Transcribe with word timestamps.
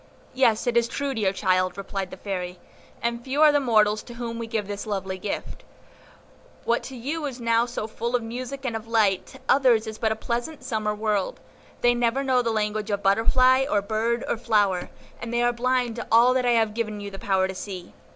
"Yes, 0.33 0.65
it 0.65 0.75
is 0.75 0.87
true, 0.87 1.13
dear 1.13 1.31
child," 1.31 1.77
replied 1.77 2.09
the 2.09 2.17
Fairy, 2.17 2.57
"and 3.03 3.23
few 3.23 3.43
are 3.43 3.51
the 3.51 3.59
mortals 3.59 4.01
to 4.01 4.15
whom 4.15 4.39
we 4.39 4.47
give 4.47 4.67
this 4.67 4.87
lovely 4.87 5.19
gift; 5.19 5.63
what 6.65 6.81
to 6.85 6.95
you 6.95 7.23
is 7.27 7.39
now 7.39 7.67
so 7.67 7.85
full 7.85 8.15
of 8.15 8.23
music 8.23 8.65
and 8.65 8.75
of 8.75 8.87
light, 8.87 9.27
to 9.27 9.39
others 9.47 9.85
is 9.85 9.99
but 9.99 10.11
a 10.11 10.15
pleasant 10.15 10.63
summer 10.63 10.95
world; 10.95 11.39
they 11.81 11.93
never 11.93 12.23
know 12.23 12.41
the 12.41 12.49
language 12.49 12.89
of 12.89 13.03
butterfly 13.03 13.63
or 13.69 13.79
bird 13.79 14.23
or 14.27 14.37
flower, 14.37 14.89
and 15.21 15.31
they 15.31 15.43
are 15.43 15.53
blind 15.53 15.97
to 15.97 16.07
all 16.11 16.33
that 16.33 16.47
I 16.47 16.53
have 16.53 16.73
given 16.73 16.99
you 16.99 17.11
the 17.11 17.19
power 17.19 17.47
to 17.47 17.53
see. 17.53 17.93